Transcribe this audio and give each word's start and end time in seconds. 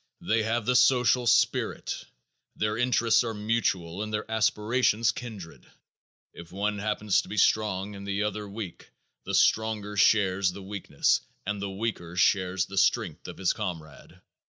They 0.21 0.41
have 0.41 0.65
the 0.65 0.75
social 0.75 1.27
spirit. 1.27 2.05
Their 2.55 2.75
interests 2.75 3.23
are 3.23 3.35
mutual 3.35 4.01
and 4.01 4.11
their 4.11 4.25
aspirations 4.31 5.11
kindred. 5.11 5.69
If 6.33 6.51
one 6.51 6.79
happens 6.79 7.21
to 7.21 7.27
be 7.27 7.37
strong 7.37 7.93
and 7.93 8.07
the 8.07 8.23
other 8.23 8.49
weak, 8.49 8.89
the 9.25 9.35
stronger 9.35 9.95
shares 9.97 10.53
the 10.53 10.63
weakness 10.63 11.21
and 11.45 11.61
the 11.61 11.69
weaker 11.69 12.15
shares 12.15 12.65
the 12.65 12.79
strength 12.79 13.27
of 13.27 13.37
his 13.37 13.53
comrade. 13.53 14.19